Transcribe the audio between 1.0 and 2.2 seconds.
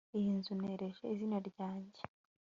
izina ryanjye